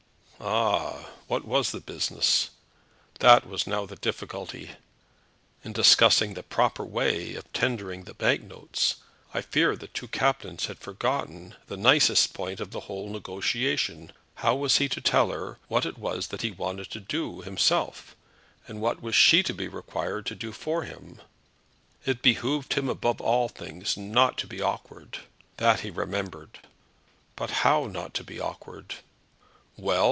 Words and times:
Ah; 0.43 1.11
what 1.27 1.45
was 1.45 1.69
the 1.71 1.79
business? 1.79 2.49
That 3.19 3.45
was 3.47 3.67
now 3.67 3.85
the 3.85 3.95
difficulty? 3.95 4.71
In 5.63 5.71
discussing 5.71 6.33
the 6.33 6.41
proper 6.41 6.83
way 6.83 7.35
of 7.35 7.51
tendering 7.53 8.03
the 8.03 8.15
bank 8.15 8.41
notes, 8.41 8.95
I 9.35 9.41
fear 9.41 9.75
the 9.75 9.85
two 9.87 10.07
captains 10.07 10.65
had 10.65 10.79
forgotten 10.79 11.53
the 11.67 11.77
nicest 11.77 12.33
point 12.33 12.59
of 12.59 12.71
the 12.71 12.81
whole 12.81 13.07
negotiation. 13.11 14.13
How 14.37 14.55
was 14.55 14.77
he 14.77 14.89
to 14.89 14.99
tell 14.99 15.29
her 15.29 15.59
what 15.67 15.85
it 15.85 15.99
was 15.99 16.29
that 16.29 16.41
he 16.41 16.49
wanted 16.49 16.89
to 16.89 16.99
do 16.99 17.41
himself, 17.43 18.15
and 18.67 18.81
what 18.81 18.99
that 19.03 19.11
she 19.11 19.37
was 19.37 19.45
to 19.45 19.53
be 19.53 19.67
required 19.67 20.25
to 20.25 20.35
do 20.35 20.51
for 20.51 20.83
him? 20.85 21.21
It 22.03 22.23
behoved 22.23 22.73
him 22.73 22.89
above 22.89 23.21
all 23.21 23.47
things 23.47 23.95
not 23.95 24.39
to 24.39 24.47
be 24.47 24.59
awkward! 24.59 25.19
That 25.57 25.81
he 25.81 25.91
remembered. 25.91 26.59
But 27.35 27.51
how 27.61 27.85
not 27.85 28.15
to 28.15 28.23
be 28.23 28.39
awkward? 28.39 28.95
"Well!" 29.77 29.99